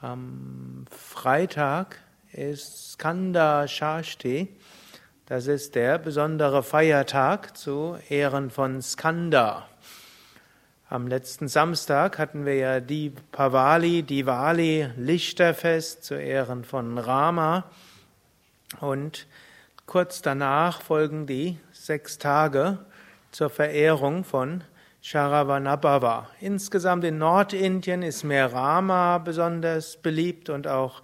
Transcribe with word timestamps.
Am 0.00 0.84
Freitag 0.92 1.96
ist 2.30 2.92
Skanda 2.92 3.66
Shashti. 3.66 4.46
Das 5.26 5.48
ist 5.48 5.74
der 5.74 5.98
besondere 5.98 6.62
Feiertag 6.62 7.56
zu 7.56 7.98
Ehren 8.08 8.50
von 8.50 8.80
Skanda. 8.80 9.68
Am 10.88 11.08
letzten 11.08 11.48
Samstag 11.48 12.16
hatten 12.16 12.46
wir 12.46 12.54
ja 12.54 12.78
die 12.78 13.10
Pavali, 13.32 14.04
Diwali, 14.04 14.88
Lichterfest 14.96 16.04
zu 16.04 16.14
Ehren 16.14 16.62
von 16.62 16.96
Rama. 16.96 17.64
Und 18.78 19.26
kurz 19.86 20.22
danach 20.22 20.80
folgen 20.80 21.26
die 21.26 21.58
sechs 21.72 22.18
Tage 22.18 22.78
zur 23.32 23.50
Verehrung 23.50 24.22
von 24.22 24.62
Sharavanabhava. 25.08 26.26
Insgesamt 26.38 27.02
in 27.02 27.16
Nordindien 27.16 28.02
ist 28.02 28.24
mehr 28.24 28.52
Rama 28.52 29.16
besonders 29.16 29.96
beliebt 29.96 30.50
und 30.50 30.66
auch 30.66 31.00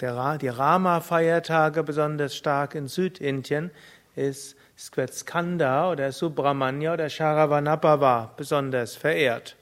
die 0.00 0.46
Rama-Feiertage 0.48 1.82
besonders 1.82 2.36
stark. 2.36 2.76
In 2.76 2.86
Südindien 2.86 3.72
ist 4.14 4.54
Skanda 4.76 5.90
oder 5.90 6.12
Subramanya 6.12 6.92
oder 6.92 7.08
Sharavanabhava 7.08 8.30
besonders 8.36 8.94
verehrt. 8.94 9.56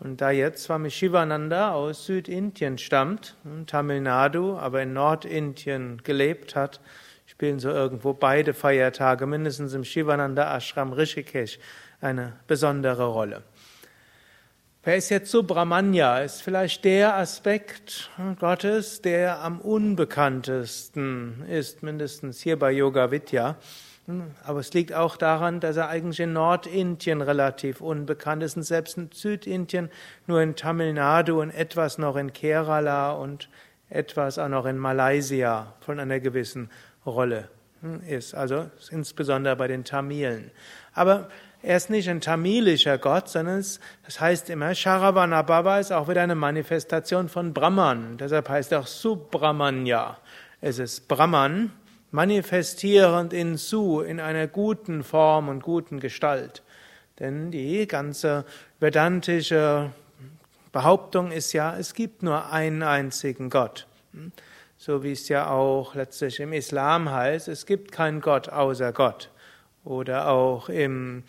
Und 0.00 0.20
da 0.20 0.32
jetzt 0.32 0.64
Swami 0.64 0.90
Shivananda 0.90 1.70
aus 1.70 2.06
Südindien 2.06 2.76
stammt, 2.76 3.36
Tamil 3.68 4.00
Nadu, 4.00 4.58
aber 4.58 4.82
in 4.82 4.94
Nordindien 4.94 6.02
gelebt 6.02 6.56
hat, 6.56 6.80
spielen 7.30 7.60
so 7.60 7.70
irgendwo 7.70 8.12
beide 8.12 8.52
Feiertage, 8.52 9.24
mindestens 9.24 9.72
im 9.72 9.84
Shivananda 9.84 10.56
Ashram 10.56 10.92
Rishikesh, 10.92 11.60
eine 12.00 12.32
besondere 12.48 13.06
Rolle. 13.06 13.44
Wer 14.82 14.96
ist 14.96 15.10
jetzt 15.10 15.30
Subramanya? 15.30 16.18
Ist 16.18 16.42
vielleicht 16.42 16.84
der 16.84 17.14
Aspekt 17.14 18.10
Gottes, 18.40 19.00
der 19.00 19.42
am 19.42 19.60
unbekanntesten 19.60 21.44
ist, 21.48 21.84
mindestens 21.84 22.40
hier 22.40 22.58
bei 22.58 22.72
Yoga 22.72 23.12
Vidya. 23.12 23.54
Aber 24.42 24.58
es 24.58 24.72
liegt 24.72 24.92
auch 24.92 25.16
daran, 25.16 25.60
dass 25.60 25.76
er 25.76 25.88
eigentlich 25.88 26.18
in 26.18 26.32
Nordindien 26.32 27.22
relativ 27.22 27.80
unbekannt 27.80 28.42
ist 28.42 28.56
und 28.56 28.64
selbst 28.64 28.98
in 28.98 29.10
Südindien 29.12 29.88
nur 30.26 30.42
in 30.42 30.56
Tamil 30.56 30.94
Nadu 30.94 31.40
und 31.40 31.50
etwas 31.50 31.96
noch 31.96 32.16
in 32.16 32.32
Kerala 32.32 33.12
und 33.12 33.48
etwas 33.88 34.38
auch 34.38 34.48
noch 34.48 34.66
in 34.66 34.78
Malaysia 34.78 35.74
von 35.80 36.00
einer 36.00 36.18
gewissen 36.18 36.70
Rolle 37.06 37.48
ist. 38.06 38.34
Also 38.34 38.70
insbesondere 38.90 39.56
bei 39.56 39.68
den 39.68 39.84
Tamilen. 39.84 40.50
Aber 40.92 41.28
er 41.62 41.76
ist 41.76 41.90
nicht 41.90 42.08
ein 42.08 42.20
tamilischer 42.20 42.98
Gott, 42.98 43.28
sondern 43.28 43.58
es, 43.58 43.80
das 44.04 44.20
heißt 44.20 44.48
immer, 44.50 44.74
Sharavanabhava 44.74 45.78
ist 45.78 45.92
auch 45.92 46.08
wieder 46.08 46.22
eine 46.22 46.34
Manifestation 46.34 47.28
von 47.28 47.52
Brahman. 47.52 48.16
Deshalb 48.16 48.48
heißt 48.48 48.72
er 48.72 48.80
auch 48.80 48.86
Subramanya. 48.86 50.16
Es 50.60 50.78
ist 50.78 51.06
Brahman, 51.08 51.72
manifestierend 52.10 53.32
in 53.32 53.56
Su, 53.56 54.00
in 54.00 54.20
einer 54.20 54.46
guten 54.46 55.04
Form 55.04 55.48
und 55.48 55.62
guten 55.62 56.00
Gestalt. 56.00 56.62
Denn 57.18 57.50
die 57.50 57.86
ganze 57.86 58.46
vedantische 58.78 59.90
Behauptung 60.72 61.32
ist 61.32 61.52
ja, 61.52 61.76
es 61.76 61.92
gibt 61.92 62.22
nur 62.22 62.50
einen 62.50 62.82
einzigen 62.82 63.50
Gott. 63.50 63.86
So 64.82 65.02
wie 65.02 65.12
es 65.12 65.28
ja 65.28 65.50
auch 65.50 65.94
letztlich 65.94 66.40
im 66.40 66.54
Islam 66.54 67.10
heißt, 67.10 67.48
es 67.48 67.66
gibt 67.66 67.92
keinen 67.92 68.22
Gott 68.22 68.48
außer 68.48 68.94
Gott. 68.94 69.28
Oder 69.84 70.28
auch 70.28 70.70
im 70.70 71.22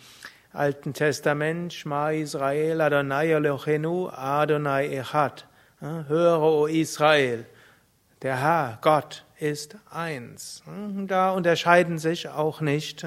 Alten 0.54 0.94
Testament, 0.94 1.74
Shma 1.74 2.12
Israel, 2.12 2.80
Adonai 2.80 3.30
Elochenu, 3.30 4.08
Adonai 4.08 4.96
Echad. 4.96 5.46
Höre, 5.80 6.40
o 6.40 6.66
Israel, 6.66 7.44
der 8.22 8.40
Herr, 8.40 8.78
Gott, 8.80 9.26
ist 9.38 9.76
eins. 9.90 10.62
Da 11.06 11.32
unterscheiden 11.32 11.98
sich 11.98 12.30
auch 12.30 12.62
nicht 12.62 13.06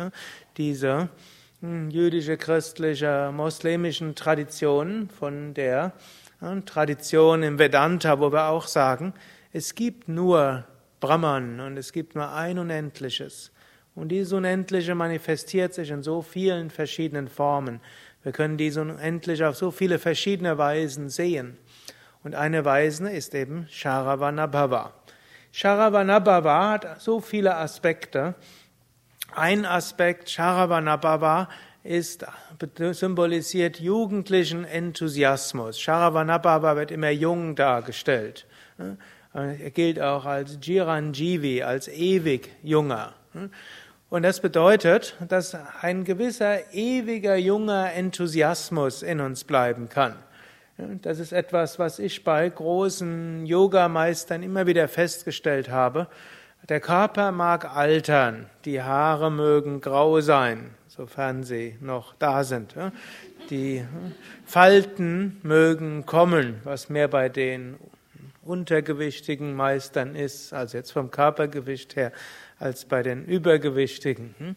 diese 0.57 1.09
hm, 1.61 1.89
jüdische, 1.89 2.37
christliche, 2.37 3.31
muslimischen 3.33 4.13
Traditionen 4.13 5.09
von 5.09 5.55
der 5.55 5.93
Tradition 6.67 7.41
im 7.41 7.57
Vedanta, 7.57 8.19
wo 8.19 8.31
wir 8.31 8.49
auch 8.49 8.67
sagen, 8.67 9.15
es 9.55 9.73
gibt 9.73 10.09
nur 10.09 10.65
Brahman 10.99 11.61
und 11.61 11.77
es 11.77 11.93
gibt 11.93 12.13
nur 12.13 12.29
ein 12.29 12.59
Unendliches. 12.59 13.53
Und 13.95 14.09
dieses 14.09 14.33
Unendliche 14.33 14.95
manifestiert 14.95 15.73
sich 15.73 15.91
in 15.91 16.03
so 16.03 16.21
vielen 16.21 16.69
verschiedenen 16.69 17.29
Formen. 17.29 17.79
Wir 18.21 18.33
können 18.33 18.57
dieses 18.57 18.81
Unendliche 18.81 19.47
auf 19.47 19.55
so 19.55 19.71
viele 19.71 19.97
verschiedene 19.97 20.57
Weisen 20.57 21.07
sehen. 21.07 21.57
Und 22.21 22.35
eine 22.35 22.65
Weise 22.65 23.09
ist 23.09 23.33
eben 23.33 23.65
Sharavanabhava. 23.69 24.91
Sharavanabhava 25.53 26.71
hat 26.71 27.01
so 27.01 27.21
viele 27.21 27.55
Aspekte. 27.55 28.35
Ein 29.33 29.65
Aspekt 29.65 30.29
Sharavanabhava 30.29 31.47
ist, 31.81 32.25
symbolisiert 32.91 33.79
jugendlichen 33.79 34.65
Enthusiasmus. 34.65 35.79
Sharavanabhava 35.79 36.75
wird 36.75 36.91
immer 36.91 37.11
jung 37.11 37.55
dargestellt. 37.55 38.45
Er 39.35 39.69
gilt 39.71 39.99
auch 39.99 40.23
als 40.23 40.59
Jiranjivi, 40.61 41.61
als 41.61 41.89
ewig 41.89 42.49
junger. 42.63 43.13
Und 44.09 44.23
das 44.23 44.39
bedeutet, 44.39 45.17
dass 45.27 45.57
ein 45.81 46.05
gewisser 46.05 46.73
ewiger 46.73 47.35
junger 47.35 47.91
Enthusiasmus 47.91 49.03
in 49.03 49.19
uns 49.19 49.43
bleiben 49.43 49.89
kann. 49.89 50.15
Das 51.01 51.19
ist 51.19 51.33
etwas, 51.33 51.79
was 51.79 51.99
ich 51.99 52.23
bei 52.23 52.47
großen 52.47 53.45
Yogameistern 53.45 54.41
immer 54.41 54.67
wieder 54.67 54.87
festgestellt 54.87 55.69
habe. 55.69 56.07
Der 56.69 56.79
Körper 56.79 57.33
mag 57.33 57.75
altern, 57.75 58.45
die 58.63 58.81
Haare 58.81 59.31
mögen 59.31 59.81
grau 59.81 60.21
sein, 60.21 60.69
sofern 60.87 61.43
sie 61.43 61.75
noch 61.81 62.13
da 62.15 62.45
sind. 62.45 62.73
Die 63.49 63.85
Falten 64.45 65.41
mögen 65.43 66.05
kommen, 66.05 66.61
was 66.63 66.89
mehr 66.89 67.09
bei 67.09 67.27
den 67.27 67.75
untergewichtigen 68.45 69.55
Meistern 69.55 70.15
ist, 70.15 70.53
also 70.53 70.77
jetzt 70.77 70.91
vom 70.91 71.11
Körpergewicht 71.11 71.95
her, 71.95 72.11
als 72.59 72.85
bei 72.85 73.03
den 73.03 73.25
Übergewichtigen. 73.25 74.35
Hm? 74.37 74.55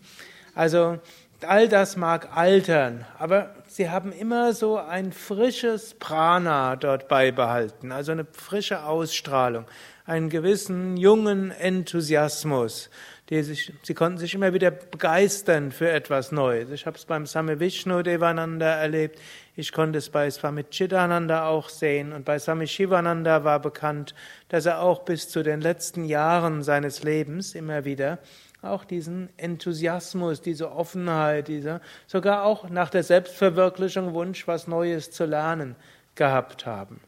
Also 0.55 0.99
all 1.47 1.69
das 1.69 1.97
mag 1.97 2.37
altern, 2.37 3.05
aber 3.19 3.55
sie 3.69 3.91
haben 3.91 4.13
immer 4.13 4.53
so 4.53 4.77
ein 4.77 5.13
frisches 5.13 5.95
Prana 5.95 6.77
dort 6.77 7.09
beibehalten, 7.09 7.93
also 7.93 8.13
eine 8.13 8.27
frische 8.33 8.85
Ausstrahlung, 8.85 9.67
einen 10.05 10.31
gewissen 10.31 10.97
jungen 10.97 11.51
Enthusiasmus. 11.51 12.91
Sich, 13.31 13.75
sie 13.83 13.93
konnten 13.95 14.17
sich 14.17 14.35
immer 14.35 14.55
wieder 14.55 14.71
begeistern 14.71 15.71
für 15.71 15.91
etwas 15.91 16.33
Neues. 16.33 16.71
Ich 16.71 16.87
habe 16.87 16.97
es 16.97 17.05
beim 17.05 17.27
Same 17.27 17.61
Vishnu 17.61 18.03
Devananda 18.03 18.67
erlebt, 18.67 19.21
ich 19.59 19.73
konnte 19.73 19.99
es 19.99 20.09
bei 20.09 20.31
Swami 20.31 20.63
Chidananda 20.71 21.49
auch 21.49 21.69
sehen 21.69 22.13
und 22.13 22.25
bei 22.25 22.39
Swami 22.39 22.69
Shivananda 22.69 23.43
war 23.43 23.59
bekannt, 23.59 24.15
dass 24.51 24.67
er 24.67 24.81
auch 24.81 25.01
bis 25.01 25.29
zu 25.31 25.43
den 25.43 25.61
letzten 25.61 26.05
Jahren 26.05 26.63
seines 26.63 27.03
Lebens 27.03 27.57
immer 27.57 27.85
wieder 27.85 28.19
auch 28.63 28.85
diesen 28.85 29.31
Enthusiasmus, 29.37 30.41
diese 30.41 30.71
Offenheit, 30.71 31.49
diese, 31.49 31.81
sogar 32.07 32.45
auch 32.45 32.71
nach 32.71 32.89
der 32.89 33.03
Selbstverwirklichung 33.03 34.15
Wunsch, 34.15 34.47
was 34.47 34.69
Neues 34.69 35.11
zu 35.11 35.25
lernen 35.25 35.75
gehabt 36.15 36.65
haben. 36.65 37.01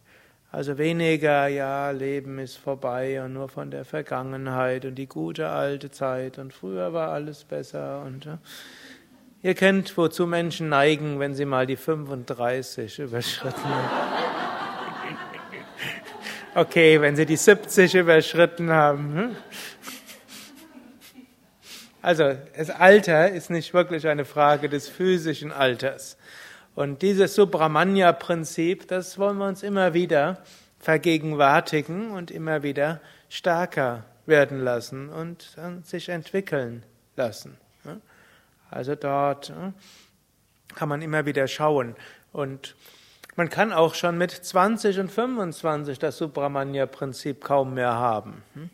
Also 0.51 0.77
weniger, 0.77 1.47
ja, 1.47 1.93
Leben 1.93 2.41
ist 2.41 2.57
vorbei 2.57 3.23
und 3.23 3.33
nur 3.33 3.49
von 3.49 3.71
der 3.71 3.85
Vergangenheit 3.85 4.85
und 4.85 4.97
die 4.97 5.07
gute 5.07 5.49
alte 5.49 5.93
Zeit 5.93 6.39
und 6.39 6.53
früher 6.53 6.93
war 6.93 7.11
alles 7.11 7.45
besser 7.45 8.03
und 8.05 8.25
ja. 8.25 8.39
Ihr 9.43 9.55
kennt, 9.55 9.97
wozu 9.97 10.27
Menschen 10.27 10.69
neigen, 10.69 11.19
wenn 11.19 11.35
sie 11.35 11.47
mal 11.47 11.67
die 11.67 11.77
35 11.77 12.99
überschritten 12.99 13.65
haben. 13.65 14.21
Okay, 16.55 17.01
wenn 17.01 17.17
sie 17.17 17.25
die 17.25 17.37
70 17.37 17.95
überschritten 17.95 18.71
haben. 18.71 19.15
Hm? 19.15 19.37
Also, 22.03 22.37
das 22.57 22.69
Alter 22.69 23.31
ist 23.31 23.49
nicht 23.49 23.73
wirklich 23.73 24.07
eine 24.09 24.27
Frage 24.27 24.69
des 24.69 24.89
physischen 24.89 25.53
Alters. 25.53 26.19
Und 26.75 27.01
dieses 27.01 27.35
Subramanya-Prinzip, 27.35 28.89
das 28.89 29.19
wollen 29.19 29.39
wir 29.39 29.47
uns 29.47 29.63
immer 29.63 29.95
wieder 29.95 30.43
vergegenwärtigen 30.79 32.11
und 32.11 32.31
immer 32.31 32.63
wieder 32.63 33.01
stärker 33.31 34.05
werden 34.27 34.61
lassen 34.61 35.09
und 35.09 35.57
sich 35.85 36.11
entwickeln 36.11 36.85
lassen. 37.17 37.57
Also 38.71 38.95
dort 38.95 39.51
äh, 39.51 39.73
kann 40.75 40.89
man 40.89 41.03
immer 41.03 41.27
wieder 41.27 41.49
schauen. 41.49 41.97
Und 42.33 42.77
man 43.37 43.49
kann 43.49 43.73
auch 43.73 43.95
schon 43.95 44.19
mit 44.19 44.31
20 44.31 44.99
und 45.01 45.11
25 45.11 45.99
das 45.99 46.19
Subramanya-Prinzip 46.19 47.43
kaum 47.43 47.75
mehr 47.75 47.95
haben. 47.95 48.43
Hm? 48.55 48.71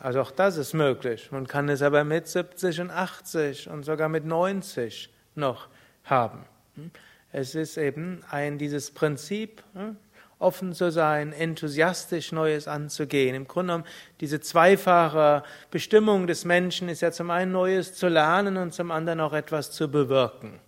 Also 0.00 0.20
auch 0.20 0.30
das 0.30 0.56
ist 0.56 0.72
möglich. 0.72 1.30
Man 1.32 1.46
kann 1.46 1.68
es 1.68 1.82
aber 1.82 2.04
mit 2.04 2.28
70 2.28 2.80
und 2.80 2.90
80 2.90 3.68
und 3.68 3.84
sogar 3.84 4.08
mit 4.08 4.24
90 4.24 5.12
noch 5.34 5.68
haben. 6.04 6.44
Hm? 6.76 6.90
Es 7.32 7.54
ist 7.54 7.78
eben 7.78 8.22
ein 8.30 8.58
dieses 8.58 8.90
Prinzip, 8.90 9.62
hm? 9.74 9.96
Offen 10.42 10.72
zu 10.74 10.90
sein, 10.90 11.32
enthusiastisch 11.32 12.32
Neues 12.32 12.68
anzugehen. 12.68 13.34
Im 13.34 13.46
Grunde 13.46 13.74
genommen, 13.74 13.88
diese 14.20 14.40
zweifache 14.40 15.42
Bestimmung 15.70 16.26
des 16.26 16.44
Menschen 16.44 16.88
ist 16.88 17.00
ja 17.00 17.12
zum 17.12 17.30
einen 17.30 17.52
Neues 17.52 17.94
zu 17.94 18.08
lernen 18.08 18.56
und 18.56 18.74
zum 18.74 18.90
anderen 18.90 19.20
auch 19.20 19.32
etwas 19.32 19.70
zu 19.70 19.90
bewirken. 19.90 20.58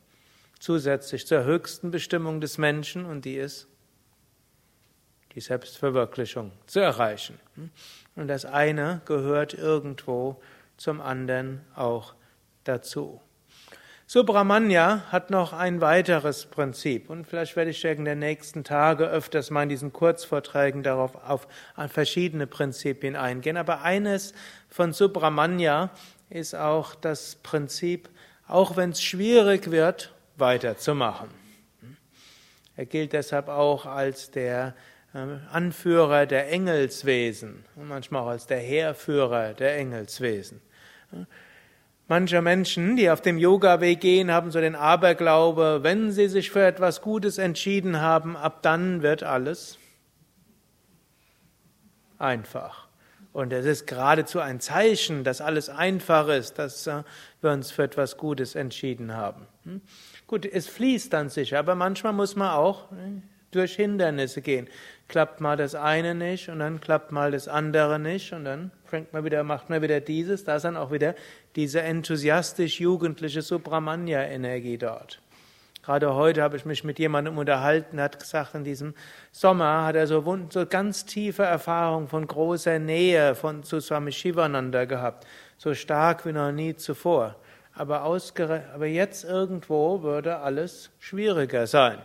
Zusätzlich 0.59 1.27
zur 1.27 1.45
höchsten 1.45 1.91
Bestimmung 1.91 2.41
des 2.41 2.59
Menschen 2.59 3.05
und 3.05 3.25
die 3.25 3.37
ist 3.37 3.69
die 5.35 5.41
Selbstverwirklichung 5.41 6.53
zu 6.67 6.81
erreichen. 6.81 7.39
Und 8.15 8.29
das 8.29 8.45
eine 8.45 9.03
gehört 9.05 9.55
irgendwo 9.55 10.41
zum 10.77 11.01
anderen 11.01 11.61
auch 11.75 12.15
dazu. 12.63 13.21
Subramanya 14.07 15.03
hat 15.11 15.31
noch 15.31 15.55
ein 15.55 15.81
weiteres 15.81 16.45
Prinzip 16.45 17.09
und 17.09 17.27
vielleicht 17.27 17.57
werde 17.57 17.71
ich 17.71 17.83
in 17.85 18.05
den 18.05 18.19
nächsten 18.19 18.63
Tagen 18.63 19.05
öfters 19.05 19.51
mal 19.51 19.63
in 19.63 19.71
diesen 19.71 19.95
Kurzvorträgen 19.95 20.83
darauf 20.83 21.15
auf 21.27 21.49
verschiedene 21.89 22.47
Prinzipien 22.47 23.17
eingehen. 23.17 23.57
Aber 23.57 23.81
eines 23.81 24.35
von 24.69 24.93
Subramanya 24.93 25.91
ist 26.29 26.55
auch 26.55 26.95
das 26.95 27.37
Prinzip, 27.37 28.11
auch 28.47 28.77
wenn 28.77 28.91
es 28.91 29.03
schwierig 29.03 29.71
wird, 29.71 30.13
weiterzumachen. 30.37 31.31
Er 32.77 32.87
gilt 32.87 33.15
deshalb 33.15 33.49
auch 33.49 33.87
als 33.87 34.31
der 34.31 34.75
ähm, 35.15 35.41
Anführer 35.51 36.27
der 36.27 36.51
Engelswesen 36.51 37.65
und 37.77 37.89
manchmal 37.89 38.23
auch 38.23 38.29
als 38.29 38.47
der 38.47 38.59
Heerführer 38.59 39.55
der 39.55 39.77
Engelswesen. 39.79 40.61
Manche 42.07 42.43
Menschen, 42.43 42.97
die 42.97 43.09
auf 43.09 43.23
dem 43.23 43.39
Yoga-Weg 43.39 44.01
gehen, 44.01 44.31
haben 44.31 44.51
so 44.51 44.61
den 44.61 44.75
Aberglaube, 44.75 45.81
wenn 45.83 46.13
sie 46.13 46.29
sich 46.29 46.51
für 46.51 46.65
etwas 46.65 47.01
Gutes 47.01 47.39
entschieden 47.39 48.01
haben, 48.01 48.37
ab 48.37 48.63
dann 48.63 49.01
wird 49.01 49.23
alles 49.23 49.79
einfach. 52.19 52.89
Und 53.33 53.53
es 53.53 53.67
ist 53.67 53.87
geradezu 53.87 54.39
ein 54.39 54.61
Zeichen, 54.61 55.25
dass 55.25 55.41
alles 55.41 55.69
einfach 55.69 56.29
ist, 56.29 56.59
dass 56.59 56.87
äh, 56.87 57.03
wir 57.41 57.51
uns 57.51 57.73
für 57.73 57.83
etwas 57.83 58.17
Gutes 58.17 58.55
entschieden 58.55 59.15
haben. 59.15 59.47
Hm? 59.65 59.81
Gut, 60.27 60.47
es 60.47 60.69
fließt 60.69 61.13
dann 61.13 61.31
sicher, 61.31 61.59
aber 61.59 61.75
manchmal 61.75 62.13
muss 62.13 62.37
man 62.37 62.51
auch 62.51 62.93
äh, 62.93 63.23
durch 63.51 63.77
Hindernisse 63.77 64.41
gehen. 64.41 64.69
Klappt 65.09 65.41
mal 65.41 65.57
das 65.57 65.75
eine 65.75 66.15
nicht 66.15 66.49
und 66.49 66.61
dann 66.61 66.81
klappt 66.81 67.13
mal 67.13 67.31
das 67.31 67.47
andere 67.47 67.99
nicht 67.99 68.33
und 68.33 68.45
dann 68.45 68.71
fängt 68.87 69.13
man 69.13 69.25
wieder, 69.25 69.45
macht 69.45 69.69
man 69.69 69.83
wieder 69.83 70.01
dieses, 70.01 70.45
da 70.45 70.57
ist 70.57 70.65
dann 70.65 70.77
auch 70.77 70.91
wieder 70.91 71.15
diese 71.57 71.83
enthusiastisch-jugendliche 71.83 73.43
Subramanya-Energie 73.43 74.79
dort. 74.79 75.21
Gerade 75.85 76.15
heute 76.15 76.43
habe 76.43 76.57
ich 76.57 76.65
mich 76.65 76.83
mit 76.83 76.99
jemandem 76.99 77.37
unterhalten, 77.37 78.01
hat 78.01 78.19
gesagt, 78.19 78.55
in 78.55 78.65
diesem 78.65 78.95
Sommer 79.33 79.85
hat 79.85 79.97
er 79.97 80.07
so, 80.07 80.39
so 80.49 80.65
ganz 80.65 81.05
tiefe 81.05 81.43
Erfahrung 81.43 82.09
von 82.09 82.27
großer 82.27 82.79
Nähe 82.79 83.35
von, 83.35 83.63
zu 83.63 83.81
Swami 83.81 84.11
Shivananda 84.11 84.87
gehabt. 84.87 85.27
So 85.59 85.75
stark 85.75 86.25
wie 86.25 86.33
noch 86.33 86.53
nie 86.53 86.75
zuvor. 86.75 87.37
Aber, 87.75 88.01
aber 88.01 88.87
jetzt 88.87 89.25
irgendwo 89.25 90.03
würde 90.03 90.39
alles 90.39 90.91
schwieriger 91.01 91.67
sein. 91.67 91.99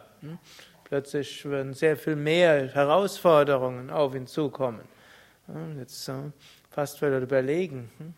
Plötzlich 0.89 1.45
würden 1.45 1.75
sehr 1.75 1.95
viel 1.95 2.15
mehr 2.15 2.67
Herausforderungen 2.67 3.91
auf 3.91 4.15
ihn 4.15 4.25
zukommen. 4.25 4.81
Jetzt 5.77 6.11
fast 6.71 7.01
wieder 7.01 7.19
überlegen, 7.19 7.91
hm, 7.99 8.13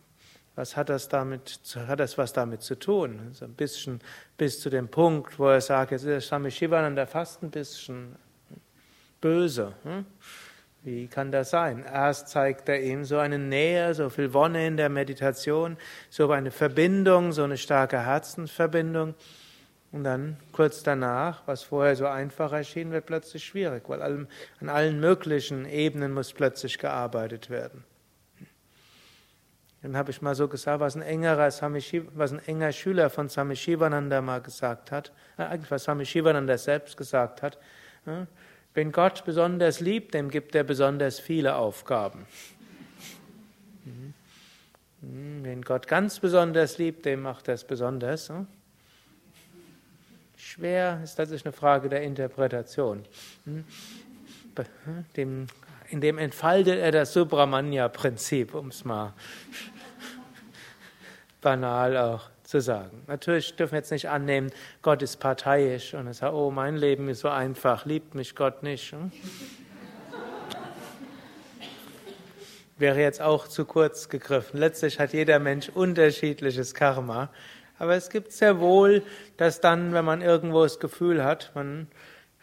was 0.54 0.76
hat 0.76 0.88
das 0.88 1.08
damit, 1.08 1.60
hat 1.86 2.00
das 2.00 2.16
was 2.16 2.32
damit 2.32 2.62
zu 2.62 2.78
tun? 2.78 3.30
So 3.32 3.44
ein 3.44 3.52
bisschen 3.52 4.00
bis 4.38 4.60
zu 4.60 4.70
dem 4.70 4.88
Punkt, 4.88 5.38
wo 5.38 5.48
er 5.48 5.60
sagt, 5.60 5.92
jetzt 5.92 6.02
ist 6.02 6.08
der 6.08 6.20
Swami 6.22 6.50
Shivananda 6.50 7.04
fast 7.04 7.42
ein 7.42 7.50
bisschen 7.50 8.16
böse. 9.20 9.74
Hm? 9.82 10.06
Wie 10.82 11.06
kann 11.08 11.30
das 11.30 11.50
sein? 11.50 11.84
Erst 11.84 12.28
zeigt 12.28 12.68
er 12.68 12.82
ihm 12.82 13.04
so 13.04 13.18
eine 13.18 13.38
Nähe, 13.38 13.94
so 13.94 14.10
viel 14.10 14.32
Wonne 14.32 14.66
in 14.66 14.76
der 14.76 14.88
Meditation, 14.88 15.76
so 16.10 16.30
eine 16.30 16.50
Verbindung, 16.50 17.32
so 17.32 17.44
eine 17.44 17.56
starke 17.56 18.04
Herzensverbindung. 18.04 19.14
Und 19.92 20.04
dann 20.04 20.38
kurz 20.52 20.82
danach, 20.82 21.42
was 21.46 21.62
vorher 21.62 21.94
so 21.96 22.06
einfach 22.06 22.52
erschien, 22.52 22.92
wird 22.92 23.04
plötzlich 23.06 23.44
schwierig, 23.44 23.88
weil 23.88 24.00
an 24.02 24.68
allen 24.68 24.98
möglichen 25.00 25.66
Ebenen 25.66 26.12
muss 26.12 26.32
plötzlich 26.32 26.78
gearbeitet 26.78 27.50
werden. 27.50 27.84
Dann 29.82 29.96
habe 29.96 30.12
ich 30.12 30.22
mal 30.22 30.34
so 30.34 30.48
gesagt, 30.48 30.80
was 30.80 30.94
ein, 30.96 31.02
engerer 31.02 31.48
was 32.14 32.32
ein 32.32 32.38
enger 32.46 32.72
Schüler 32.72 33.10
von 33.10 33.28
Swami 33.28 33.56
Shivananda 33.56 34.22
mal 34.22 34.40
gesagt 34.40 34.92
hat, 34.92 35.12
äh, 35.36 35.42
eigentlich 35.42 35.70
was 35.70 35.84
Swami 35.84 36.06
Shivananda 36.06 36.56
selbst 36.56 36.96
gesagt 36.96 37.42
hat, 37.42 37.58
äh, 38.06 38.26
wenn 38.74 38.92
Gott 38.92 39.24
besonders 39.26 39.80
liebt, 39.80 40.14
dem 40.14 40.30
gibt 40.30 40.54
er 40.54 40.64
besonders 40.64 41.18
viele 41.18 41.56
Aufgaben. 41.56 42.26
Mhm. 43.84 44.14
Mhm. 45.00 45.44
Wenn 45.44 45.62
Gott 45.62 45.88
ganz 45.88 46.20
besonders 46.20 46.78
liebt, 46.78 47.04
dem 47.04 47.20
macht 47.20 47.48
er 47.48 47.54
es 47.54 47.64
besonders. 47.64 48.32
Schwer 50.54 51.00
ist 51.02 51.14
tatsächlich 51.14 51.46
eine 51.46 51.54
Frage 51.54 51.88
der 51.88 52.02
Interpretation. 52.02 53.06
Hm? 53.46 53.64
Dem, 55.16 55.46
in 55.88 56.02
dem 56.02 56.18
entfaltet 56.18 56.78
er 56.78 56.92
das 56.92 57.14
Subramanya-Prinzip, 57.14 58.52
um 58.52 58.68
es 58.68 58.84
mal 58.84 59.14
banal 61.40 61.96
auch 61.96 62.28
zu 62.44 62.60
sagen. 62.60 63.02
Natürlich 63.06 63.56
dürfen 63.56 63.72
wir 63.72 63.78
jetzt 63.78 63.92
nicht 63.92 64.10
annehmen, 64.10 64.52
Gott 64.82 65.00
ist 65.00 65.20
parteiisch 65.20 65.94
und 65.94 66.06
er 66.06 66.12
sagt, 66.12 66.34
oh, 66.34 66.50
mein 66.50 66.76
Leben 66.76 67.08
ist 67.08 67.20
so 67.20 67.30
einfach, 67.30 67.86
liebt 67.86 68.14
mich 68.14 68.36
Gott 68.36 68.62
nicht. 68.62 68.92
Hm? 68.92 69.10
Wäre 72.76 73.00
jetzt 73.00 73.22
auch 73.22 73.48
zu 73.48 73.64
kurz 73.64 74.10
gegriffen. 74.10 74.60
Letztlich 74.60 75.00
hat 75.00 75.14
jeder 75.14 75.38
Mensch 75.38 75.70
unterschiedliches 75.70 76.74
Karma. 76.74 77.30
Aber 77.82 77.96
es 77.96 78.10
gibt 78.10 78.30
sehr 78.30 78.60
wohl, 78.60 79.02
dass 79.38 79.60
dann, 79.60 79.92
wenn 79.92 80.04
man 80.04 80.22
irgendwo 80.22 80.62
das 80.62 80.78
Gefühl 80.78 81.24
hat, 81.24 81.50
man 81.56 81.88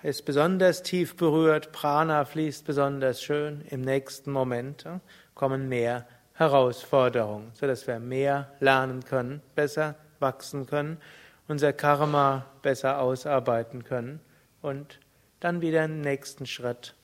ist 0.03 0.25
besonders 0.25 0.83
tief 0.83 1.15
berührt, 1.15 1.71
Prana 1.71 2.25
fließt 2.25 2.65
besonders 2.65 3.23
schön, 3.23 3.61
im 3.69 3.79
nächsten 3.79 4.33
Moment 4.33 4.85
kommen 5.35 5.69
mehr 5.69 6.05
Herausforderungen, 6.33 7.51
sodass 7.53 7.87
wir 7.87 7.99
mehr 7.99 8.51
lernen 8.59 9.05
können, 9.05 9.41
besser 9.55 9.95
wachsen 10.19 10.65
können, 10.65 10.97
unser 11.47 11.71
Karma 11.71 12.45
besser 12.61 12.99
ausarbeiten 12.99 13.85
können 13.85 14.19
und 14.61 14.99
dann 15.39 15.61
wieder 15.61 15.85
im 15.85 16.01
nächsten 16.01 16.47
Schritt 16.47 16.95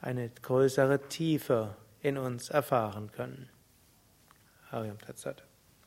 eine 0.00 0.28
größere 0.42 1.08
Tiefe 1.08 1.74
in 2.02 2.18
uns 2.18 2.50
erfahren 2.50 3.10
können. 3.10 3.48
Hariam 4.70 5.00
Tatsat. 5.00 5.49